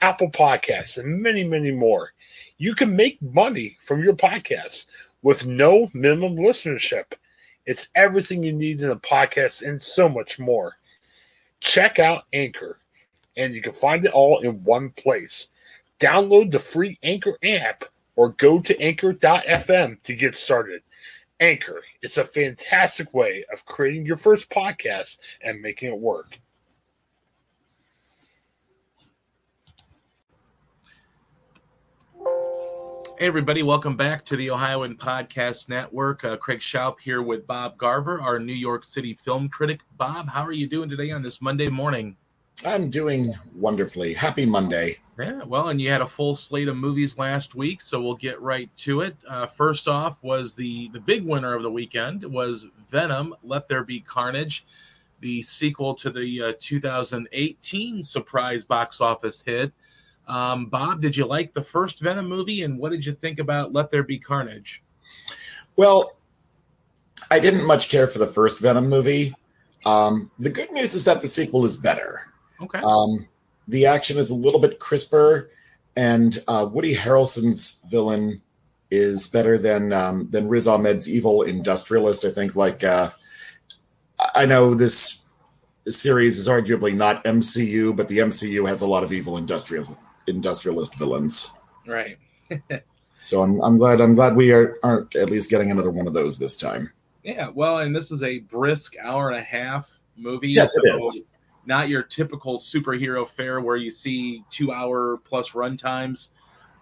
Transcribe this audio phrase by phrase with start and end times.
[0.00, 2.12] Apple Podcasts, and many, many more.
[2.58, 4.86] You can make money from your podcast
[5.22, 7.12] with no minimum listenership.
[7.66, 10.76] It's everything you need in a podcast and so much more.
[11.60, 12.78] Check out Anchor,
[13.36, 15.48] and you can find it all in one place.
[15.98, 17.84] Download the free Anchor app
[18.16, 20.82] or go to anchor.fm to get started.
[21.40, 26.38] Anchor, it's a fantastic way of creating your first podcast and making it work.
[33.20, 36.24] Hey, everybody, welcome back to the Ohioan Podcast Network.
[36.24, 39.80] Uh, Craig Shoup here with Bob Garver, our New York City film critic.
[39.98, 42.16] Bob, how are you doing today on this Monday morning?
[42.64, 44.14] I'm doing wonderfully.
[44.14, 45.00] Happy Monday.
[45.18, 48.40] Yeah, well, and you had a full slate of movies last week, so we'll get
[48.40, 49.18] right to it.
[49.28, 53.84] Uh, first off was the the big winner of the weekend was Venom: Let There
[53.84, 54.64] Be Carnage,
[55.20, 59.74] the sequel to the uh, 2018 surprise box office hit.
[60.30, 63.72] Um, Bob, did you like the first Venom movie, and what did you think about
[63.72, 64.80] Let There Be Carnage?
[65.74, 66.16] Well,
[67.32, 69.34] I didn't much care for the first Venom movie.
[69.84, 72.32] Um, the good news is that the sequel is better.
[72.60, 72.78] Okay.
[72.78, 73.26] Um,
[73.66, 75.50] the action is a little bit crisper,
[75.96, 78.40] and uh, Woody Harrelson's villain
[78.88, 82.24] is better than um, than Riz Ahmed's evil industrialist.
[82.24, 82.54] I think.
[82.54, 83.10] Like, uh,
[84.36, 85.24] I know this
[85.88, 90.98] series is arguably not MCU, but the MCU has a lot of evil industrialists industrialist
[90.98, 91.58] villains.
[91.86, 92.18] Right.
[93.20, 96.12] so I'm I'm glad I'm glad we are aren't at least getting another one of
[96.12, 96.92] those this time.
[97.22, 100.48] Yeah, well, and this is a brisk hour and a half movie.
[100.48, 101.22] Yes, so it is.
[101.66, 106.30] Not your typical superhero fare where you see two hour plus run times.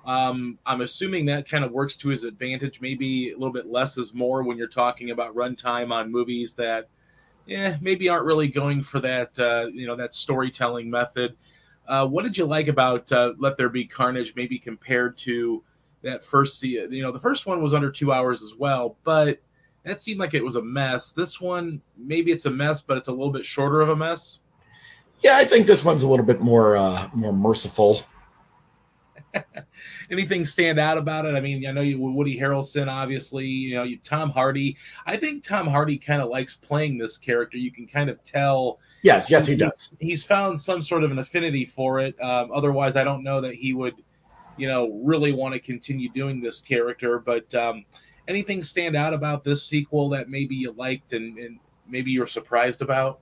[0.05, 2.81] Um, I'm assuming that kind of works to his advantage.
[2.81, 6.89] Maybe a little bit less is more when you're talking about runtime on movies that,
[7.47, 11.37] yeah, maybe aren't really going for that, uh, you know, that storytelling method.
[11.89, 15.65] Uh, what did you like about uh, Let There Be Carnage, maybe compared to
[16.03, 16.63] that first?
[16.63, 19.41] You know, the first one was under two hours as well, but
[19.85, 21.13] that seemed like it was a mess.
[21.13, 24.41] This one, maybe it's a mess, but it's a little bit shorter of a mess.
[25.21, 28.03] Yeah, I think this one's a little bit more uh, more merciful.
[30.11, 31.35] anything stand out about it?
[31.35, 33.47] I mean, I know you Woody Harrelson, obviously.
[33.47, 34.77] You know, you Tom Hardy.
[35.07, 37.59] I think Tom Hardy kind of likes playing this character.
[37.59, 38.81] You can kind of tell.
[39.03, 39.95] Yes, yes, he does.
[40.01, 42.21] He's found some sort of an affinity for it.
[42.21, 43.95] Um, otherwise, I don't know that he would,
[44.57, 47.19] you know, really want to continue doing this character.
[47.19, 47.85] But um,
[48.27, 52.83] anything stand out about this sequel that maybe you liked and, and maybe you're surprised
[52.83, 53.21] about?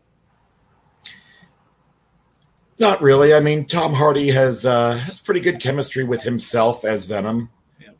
[2.78, 3.32] Not really.
[3.32, 7.50] I mean, Tom Hardy has uh, has pretty good chemistry with himself as Venom.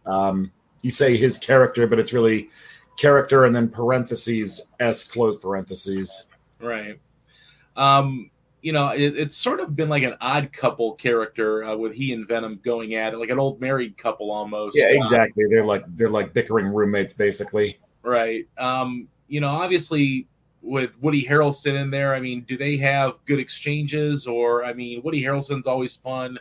[0.05, 2.49] Um, you say his character, but it's really
[2.97, 6.27] character and then parentheses s close parentheses.
[6.61, 7.01] Right.
[7.77, 8.31] Um,
[8.63, 12.13] you know, it, it's sort of been like an odd couple character uh, with he
[12.13, 14.77] and Venom going at it, like an old married couple almost.
[14.77, 15.45] Yeah, exactly.
[15.45, 17.79] Um, they're like they're like bickering roommates, basically.
[18.03, 18.47] Right.
[18.59, 20.27] Um, you know, obviously
[20.67, 24.27] with Woody Harrelson in there, I mean, do they have good exchanges?
[24.27, 26.39] Or, I mean, Woody Harrelson's always fun.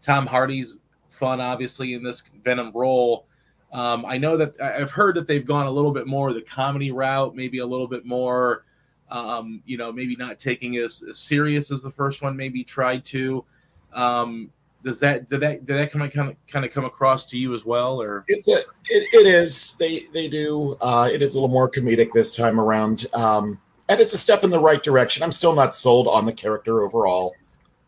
[0.00, 3.26] Tom Hardy's fun, obviously, in this Venom role.
[3.72, 6.92] Um, I know that I've heard that they've gone a little bit more the comedy
[6.92, 8.64] route, maybe a little bit more,
[9.10, 13.04] um, you know, maybe not taking as, as, serious as the first one maybe tried
[13.06, 13.44] to.
[13.92, 14.50] Um,
[14.84, 17.54] does that did that did that come kind of kind of come across to you
[17.54, 18.58] as well, or it's a
[18.90, 22.60] it, it is they they do uh, it is a little more comedic this time
[22.60, 25.22] around, um, and it's a step in the right direction.
[25.22, 27.34] I'm still not sold on the character overall,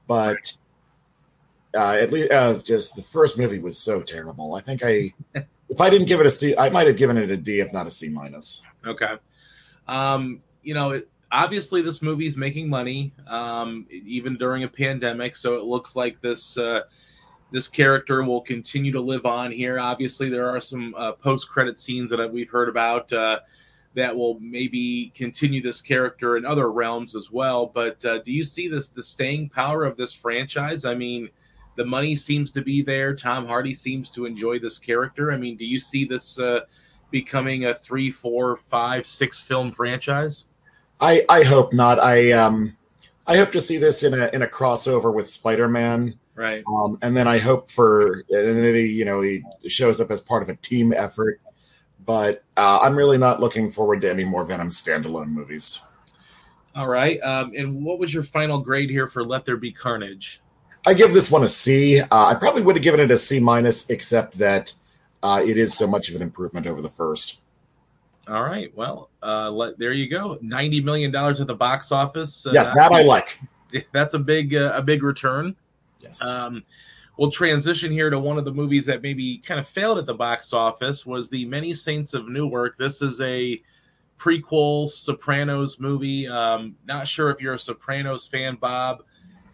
[0.07, 0.57] but
[1.75, 4.55] uh, at least uh, just the first movie was so terrible.
[4.55, 5.13] I think I
[5.69, 7.75] if I didn't give it a C, I might have given it a D, if
[7.75, 8.65] not a C minus.
[8.87, 9.16] Okay,
[9.87, 15.57] um, you know it obviously this movie's making money um, even during a pandemic so
[15.57, 16.81] it looks like this uh,
[17.53, 19.78] this character will continue to live on here.
[19.78, 23.39] Obviously there are some uh, post-credit scenes that we've heard about uh,
[23.95, 28.45] that will maybe continue this character in other realms as well but uh, do you
[28.45, 30.84] see this the staying power of this franchise?
[30.84, 31.29] I mean
[31.77, 33.15] the money seems to be there.
[33.15, 35.33] Tom hardy seems to enjoy this character.
[35.33, 36.61] I mean do you see this uh,
[37.11, 40.47] becoming a three four five six film franchise
[41.01, 41.98] I I hope not.
[41.98, 42.77] I um
[43.27, 46.19] I hope to see this in a in a crossover with Spider Man.
[46.34, 46.63] Right.
[46.66, 50.43] Um, and then I hope for and maybe you know he shows up as part
[50.43, 51.41] of a team effort.
[52.04, 55.83] but uh, I'm really not looking forward to any more Venom standalone movies.
[56.75, 57.21] All right.
[57.22, 60.41] Um, and what was your final grade here for Let There Be Carnage?
[60.87, 62.01] I give this one a C.
[62.01, 64.75] Uh, I probably would have given it a C minus, except that
[65.22, 67.41] uh, it is so much of an improvement over the first.
[68.28, 68.75] All right.
[68.77, 70.39] Well, uh, let there you go.
[70.41, 72.47] Ninety million dollars at the box office.
[72.47, 73.39] Uh, yes, that I like.
[73.93, 75.55] That's a big uh, a big return.
[76.01, 76.27] Yes.
[76.27, 76.65] Um,
[77.17, 80.15] we'll transition here to one of the movies that maybe kind of failed at the
[80.15, 82.77] box office was the Many Saints of Newark.
[82.77, 83.63] This is a
[84.19, 86.27] prequel Sopranos movie.
[86.27, 89.05] Um, not sure if you're a Sopranos fan, Bob.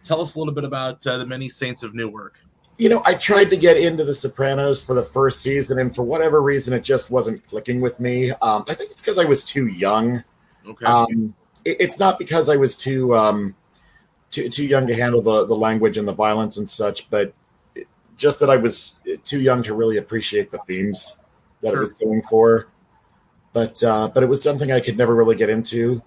[0.03, 2.39] Tell us a little bit about uh, the Many Saints of Newark.
[2.77, 6.03] You know, I tried to get into The Sopranos for the first season, and for
[6.03, 8.31] whatever reason, it just wasn't clicking with me.
[8.31, 10.23] Um, I think it's because I was too young.
[10.67, 10.85] Okay.
[10.85, 11.35] Um,
[11.65, 13.55] it, it's not because I was too um,
[14.31, 17.33] too too young to handle the the language and the violence and such, but
[18.17, 21.23] just that I was too young to really appreciate the themes
[21.61, 21.77] that Sure.
[21.77, 22.67] it was going for.
[23.53, 26.01] But uh, but it was something I could never really get into.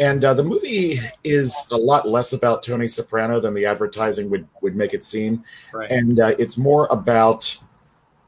[0.00, 4.46] And uh, the movie is a lot less about Tony Soprano than the advertising would,
[4.62, 5.42] would make it seem.
[5.72, 5.90] right.
[5.90, 7.58] And uh, it's more about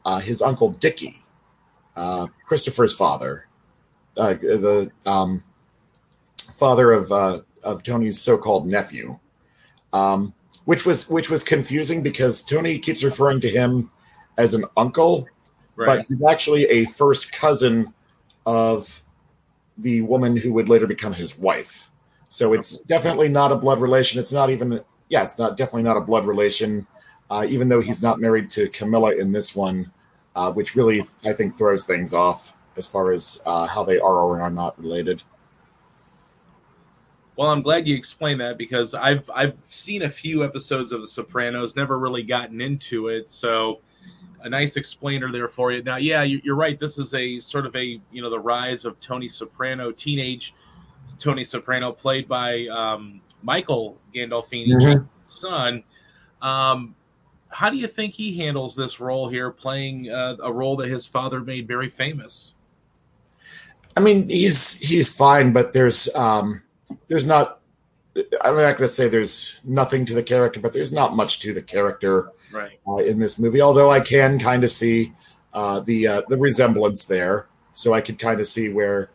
[0.04, 1.18] uh, his uncle Dickie,
[1.96, 3.46] uh, Christopher's father,
[4.16, 5.44] uh, the um,
[6.36, 9.18] father of uh, of Tony's so-called nephew,
[9.92, 10.34] um,
[10.64, 13.90] which was which was confusing because Tony keeps referring to him
[14.36, 15.28] as an uncle,
[15.76, 15.86] right.
[15.86, 17.92] but he's actually a first cousin
[18.46, 19.02] of
[19.80, 21.90] the woman who would later become his wife.
[22.28, 24.20] So it's definitely not a blood relation.
[24.20, 26.86] It's not even yeah, it's not definitely not a blood relation.
[27.28, 29.92] Uh, even though he's not married to Carmela in this one,
[30.34, 34.18] uh, which really I think throws things off as far as uh, how they are
[34.18, 35.22] or are not related.
[37.36, 41.08] Well, I'm glad you explained that because I've I've seen a few episodes of The
[41.08, 43.30] Sopranos, never really gotten into it.
[43.30, 43.80] So,
[44.42, 45.82] a nice explainer there for you.
[45.82, 46.78] Now, yeah, you- you're right.
[46.78, 50.54] This is a sort of a you know the rise of Tony Soprano, teenage
[51.18, 55.08] Tony Soprano, played by um, Michael Gandolfini, Mhm.
[55.24, 55.82] Son.
[56.40, 56.94] Um,
[57.48, 61.06] how do you think he handles this role here, playing uh, a role that his
[61.06, 62.54] father made very famous?
[63.96, 66.62] I mean, he's he's fine, but there's um,
[67.08, 67.59] there's not.
[68.40, 71.54] I'm not going to say there's nothing to the character, but there's not much to
[71.54, 72.80] the character Right.
[72.86, 73.60] uh, in this movie.
[73.60, 75.12] Although I can kind of see
[75.52, 79.10] uh, the uh, the resemblance there, so I could kind of see where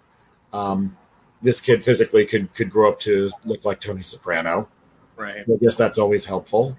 [0.53, 0.97] um,
[1.41, 4.69] this kid physically could could grow up to look like Tony Soprano.
[5.17, 5.45] Right.
[5.45, 6.77] So I guess that's always helpful.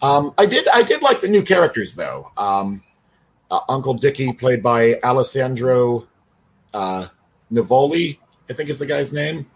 [0.00, 2.26] Um, I did I did like the new characters though.
[2.36, 2.82] Um,
[3.50, 6.06] uh, Uncle Dickie, played by Alessandro
[6.74, 7.08] uh,
[7.52, 8.18] Nivola,
[8.48, 9.46] I think is the guy's name.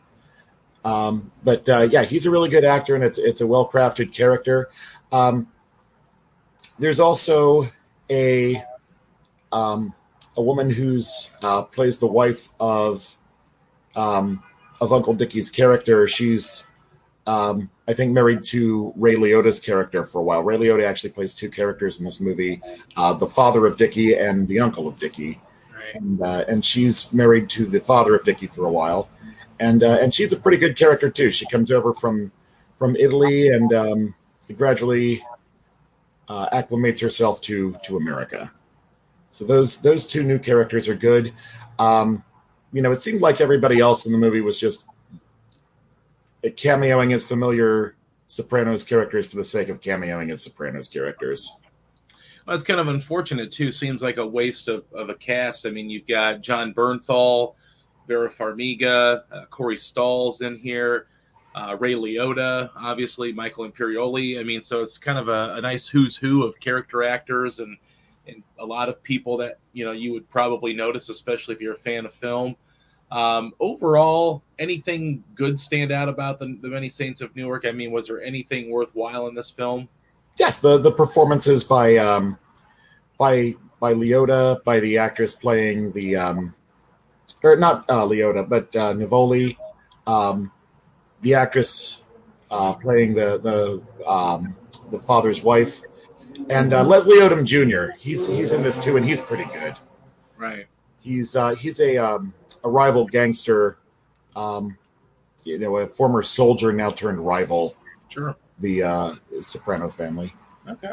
[0.84, 4.14] Um, but uh, yeah, he's a really good actor, and it's it's a well crafted
[4.14, 4.70] character.
[5.12, 5.48] Um,
[6.78, 7.68] there's also
[8.10, 8.62] a
[9.52, 9.94] um,
[10.36, 13.16] a woman who's uh, plays the wife of
[13.96, 14.42] um,
[14.80, 16.06] of Uncle Dickie's character.
[16.06, 16.66] She's
[17.26, 20.42] um, I think married to Ray Liotta's character for a while.
[20.42, 22.62] Ray Liotta actually plays two characters in this movie:
[22.96, 25.38] uh, the father of Dickie and the uncle of Dickie
[25.74, 25.94] Right.
[26.00, 29.08] and uh, and she's married to the father of Dickie for a while,
[29.60, 31.30] and uh, and she's a pretty good character too.
[31.30, 32.32] She comes over from
[32.74, 34.14] from Italy and um,
[34.56, 35.22] gradually
[36.28, 38.50] uh, acclimates herself to to America.
[39.30, 41.32] So those those two new characters are good.
[41.78, 42.24] Um,
[42.72, 44.88] you know, it seemed like everybody else in the movie was just
[46.42, 51.60] cameoing as familiar Sopranos characters for the sake of cameoing as Sopranos characters.
[52.46, 53.70] Well, it's kind of unfortunate too.
[53.70, 55.66] Seems like a waste of, of a cast.
[55.66, 57.54] I mean, you've got Jon Bernthal,
[58.10, 61.06] Vera Farmiga, uh, Corey Stoll in here,
[61.54, 64.40] uh, Ray Liotta, obviously Michael Imperioli.
[64.40, 67.76] I mean, so it's kind of a, a nice who's who of character actors and
[68.26, 71.74] and a lot of people that you know you would probably notice, especially if you're
[71.74, 72.56] a fan of film.
[73.12, 77.64] Um, overall, anything good stand out about the, the Many Saints of Newark?
[77.64, 79.88] I mean, was there anything worthwhile in this film?
[80.40, 82.38] yes, the the performances by um,
[83.18, 86.54] by by Liotta, by the actress playing the um,
[87.42, 89.56] or not uh, Liotta, but uh, Nivola,
[90.06, 90.52] um,
[91.20, 92.02] the actress
[92.50, 94.56] uh, playing the the um,
[94.90, 95.80] the father's wife,
[96.48, 97.96] and uh, Leslie Odom Jr.
[97.98, 99.76] He's he's in this too, and he's pretty good.
[100.36, 100.66] Right.
[101.00, 103.78] He's uh, he's a um, a rival gangster,
[104.36, 104.78] um,
[105.44, 107.76] you know, a former soldier now turned rival.
[108.08, 108.36] Sure.
[108.58, 110.34] The uh, Soprano family.
[110.68, 110.92] Okay.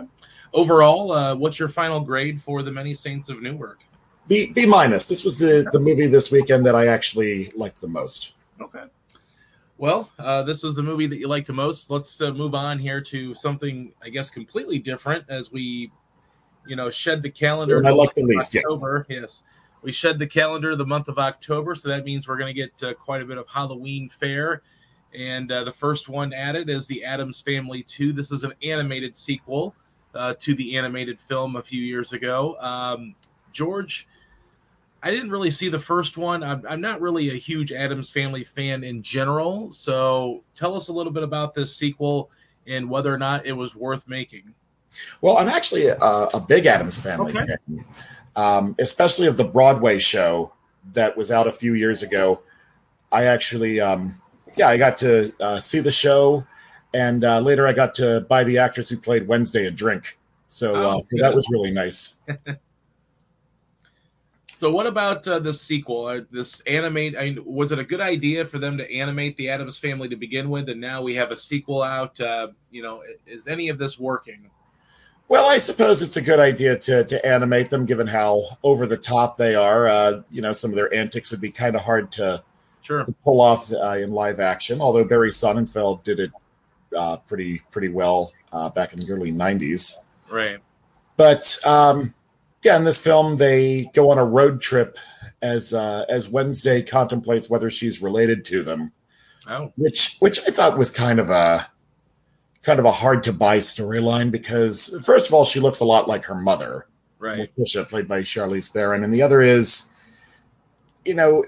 [0.53, 3.79] Overall, uh, what's your final grade for the Many Saints of Newark?
[4.27, 5.07] B B minus.
[5.07, 8.33] This was the the movie this weekend that I actually liked the most.
[8.61, 8.83] Okay.
[9.77, 11.91] Well, uh, this was the movie that you liked the most.
[11.91, 15.91] Let's uh, move on here to something, I guess, completely different as we,
[16.65, 17.85] you know, shed the calendar.
[17.85, 18.63] I like the least, yes.
[18.65, 19.05] October.
[19.07, 19.43] Yes.
[19.83, 22.83] we shed the calendar the month of October, so that means we're going to get
[22.83, 24.63] uh, quite a bit of Halloween fare.
[25.13, 28.13] And uh, the first one added is the Addams Family 2.
[28.13, 29.75] This is an animated sequel
[30.15, 32.57] uh, to the animated film a few years ago.
[32.59, 33.15] Um,
[33.53, 34.07] George,
[35.03, 36.43] I didn't really see the first one.
[36.43, 39.71] I'm, I'm, not really a huge Addams Family fan in general.
[39.71, 42.31] So tell us a little bit about this sequel
[42.65, 44.53] and whether or not it was worth making.
[45.21, 47.45] Well, I'm actually a, a big Addams Family okay.
[47.45, 47.85] fan,
[48.35, 50.53] um, especially of the Broadway show
[50.93, 52.41] that was out a few years ago.
[53.11, 54.21] I actually, um,
[54.55, 56.45] yeah, I got to uh, see the show,
[56.93, 60.17] and uh, later I got to buy the actress who played Wednesday a drink.
[60.47, 62.21] So, oh, uh, so that was really nice.
[64.59, 66.07] So what about uh, this sequel?
[66.07, 67.15] Uh, this animate?
[67.15, 70.15] I mean, was it a good idea for them to animate the Addams Family to
[70.15, 72.19] begin with, and now we have a sequel out?
[72.19, 74.49] Uh, you know, is any of this working?
[75.27, 78.97] Well, I suppose it's a good idea to to animate them, given how over the
[78.97, 79.87] top they are.
[79.87, 82.43] Uh, you know, some of their antics would be kind of hard to,
[82.81, 83.03] sure.
[83.03, 84.81] to pull off uh, in live action.
[84.81, 86.31] Although Barry Sonnenfeld did it
[86.97, 88.33] uh, pretty pretty well
[88.73, 90.57] back in the early '90s, right?
[91.15, 92.15] But um,
[92.63, 94.97] yeah, in this film, they go on a road trip
[95.41, 98.91] as uh, as Wednesday contemplates whether she's related to them.
[99.47, 101.69] Oh, which which I thought was kind of a
[102.63, 106.07] kind of a hard to buy storyline because first of all, she looks a lot
[106.07, 106.87] like her mother,
[107.19, 107.49] right?
[107.57, 109.93] Morticia, played by Charlize Theron, and the other is,
[111.05, 111.45] you know,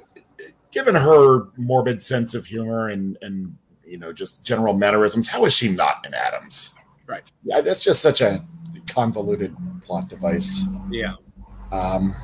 [0.72, 5.54] given her morbid sense of humor and and you know just general mannerisms, how is
[5.54, 6.78] she not an Addams?
[7.08, 7.30] Right.
[7.44, 8.42] Yeah, that's just such a
[8.94, 10.68] convoluted plot device.
[10.90, 11.16] Yeah.
[11.72, 12.16] Um,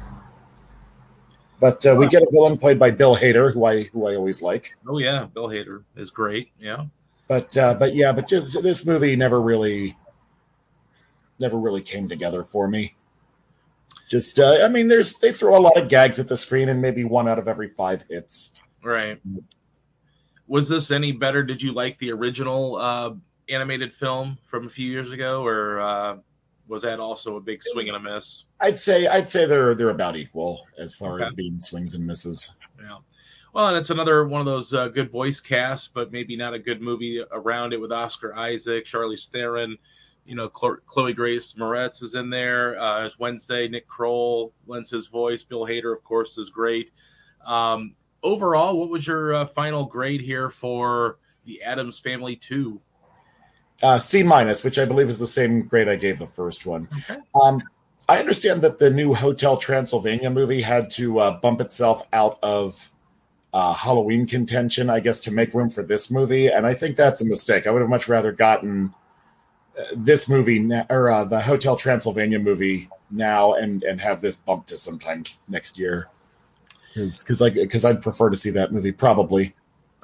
[1.59, 4.41] but uh, we get a villain played by Bill Hader, who I who I always
[4.41, 4.75] like.
[4.87, 6.51] Oh yeah, Bill Hader is great.
[6.59, 6.85] Yeah.
[7.27, 9.97] But uh, but yeah, but just this movie never really
[11.39, 12.93] never really came together for me.
[14.09, 16.81] Just uh, I mean, there's they throw a lot of gags at the screen, and
[16.81, 18.55] maybe one out of every five hits.
[18.83, 19.19] Right.
[20.47, 21.41] Was this any better?
[21.41, 23.13] Did you like the original uh,
[23.49, 26.17] animated film from a few years ago, or uh,
[26.67, 28.45] was that also a big swing and a miss?
[28.59, 31.25] I'd say I'd say they're they're about equal as far okay.
[31.25, 32.59] as being swings and misses.
[32.79, 32.97] Yeah.
[33.53, 36.59] Well, and it's another one of those uh, good voice casts, but maybe not a
[36.59, 39.77] good movie around it with Oscar Isaac, Charlize Theron.
[40.25, 43.67] You know, Chloe Grace Moretz is in there uh, as Wednesday.
[43.67, 45.43] Nick Kroll lends his voice.
[45.43, 46.91] Bill Hader, of course, is great.
[47.45, 52.81] Um, overall, what was your uh, final grade here for the Addams Family Two?
[53.83, 56.87] Uh, C minus, which I believe is the same grade I gave the first one.
[56.99, 57.19] Okay.
[57.41, 57.61] Um,
[58.07, 62.91] I understand that the new Hotel Transylvania movie had to uh, bump itself out of
[63.53, 67.23] uh, Halloween contention, I guess, to make room for this movie, and I think that's
[67.23, 67.65] a mistake.
[67.65, 68.93] I would have much rather gotten
[69.79, 74.35] uh, this movie na- or uh, the Hotel Transylvania movie now, and and have this
[74.35, 76.09] bumped to sometime next year,
[76.89, 79.55] because because like because I'd prefer to see that movie probably.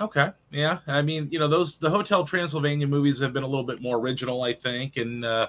[0.02, 0.32] Okay.
[0.50, 0.80] Yeah.
[0.88, 3.98] I mean, you know, those the Hotel Transylvania movies have been a little bit more
[3.98, 5.48] original, I think, and uh,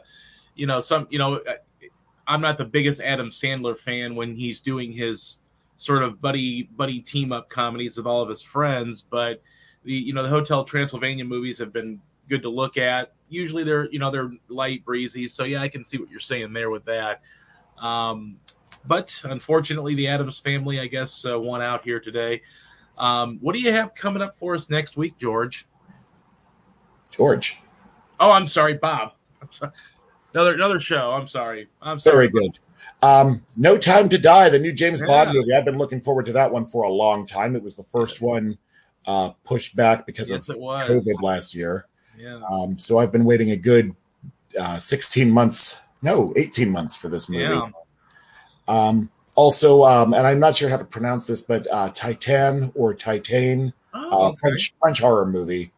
[0.55, 1.41] you know, some, you know,
[2.27, 5.39] I'm not the biggest Adam Sandler fan when he's doing his
[5.79, 9.43] sort of buddy buddy team up comedies with all of his friends, but
[9.85, 13.15] the you know the Hotel Transylvania movies have been good to look at.
[13.31, 16.53] Usually they're you know they're light breezy, so yeah, I can see what you're saying
[16.53, 17.23] there with that.
[17.79, 18.37] Um,
[18.85, 22.43] but unfortunately, the Addams family, I guess, uh, won out here today.
[23.03, 25.67] Um, what do you have coming up for us next week, George?
[27.11, 27.59] George.
[28.21, 29.15] Oh, I'm sorry, Bob.
[29.43, 29.73] I'm sorry.
[30.33, 31.11] Another another show.
[31.11, 31.69] I'm sorry.
[31.83, 32.29] I'm sorry.
[32.29, 32.59] Very good.
[33.03, 35.09] Um, no Time to Die, the new James yeah.
[35.09, 35.53] Bond movie.
[35.53, 37.57] I've been looking forward to that one for a long time.
[37.57, 38.57] It was the first one
[39.05, 41.87] uh, pushed back because yes, of COVID last year.
[42.17, 42.41] Yeah.
[42.53, 43.97] Um, so I've been waiting a good
[44.57, 47.43] uh, 16 months, no, 18 months for this movie.
[47.43, 47.71] Yeah.
[48.69, 52.95] Um, also, um, and I'm not sure how to pronounce this, but uh, Titan or
[52.95, 54.37] Titan, oh, uh, okay.
[54.41, 55.73] French French horror movie,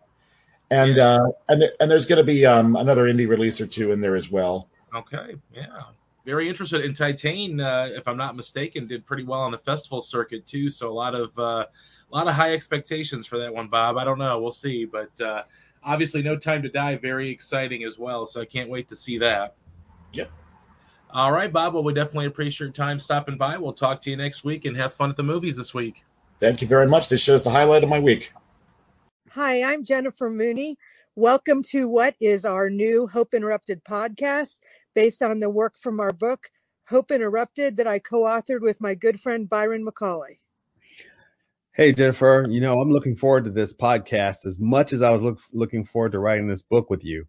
[0.70, 1.04] and yeah.
[1.04, 4.00] uh, and th- and there's going to be um, another indie release or two in
[4.00, 4.68] there as well.
[4.94, 5.82] Okay, yeah,
[6.24, 7.60] very interested in Titan.
[7.60, 10.70] Uh, if I'm not mistaken, did pretty well on the festival circuit too.
[10.70, 11.66] So a lot of uh,
[12.12, 13.96] a lot of high expectations for that one, Bob.
[13.96, 15.42] I don't know, we'll see, but uh,
[15.82, 18.26] obviously, No Time to Die, very exciting as well.
[18.26, 19.54] So I can't wait to see that.
[20.12, 20.30] Yep.
[21.14, 21.74] All right, Bob.
[21.74, 23.56] Well, we definitely appreciate your time stopping by.
[23.56, 26.04] We'll talk to you next week and have fun at the movies this week.
[26.40, 27.08] Thank you very much.
[27.08, 28.32] This shows the highlight of my week.
[29.30, 30.76] Hi, I'm Jennifer Mooney.
[31.14, 34.58] Welcome to what is our new Hope Interrupted podcast
[34.96, 36.48] based on the work from our book,
[36.88, 40.40] Hope Interrupted, that I co authored with my good friend Byron McCauley.
[41.74, 42.44] Hey, Jennifer.
[42.50, 45.84] You know, I'm looking forward to this podcast as much as I was look, looking
[45.84, 47.28] forward to writing this book with you